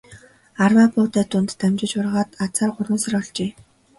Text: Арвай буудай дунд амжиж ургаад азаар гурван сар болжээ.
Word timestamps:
Арвай 0.63 0.87
буудай 0.93 1.25
дунд 1.31 1.49
амжиж 1.65 1.91
ургаад 1.99 2.29
азаар 2.43 2.69
гурван 2.75 2.99
сар 3.03 3.13
болжээ. 3.17 3.49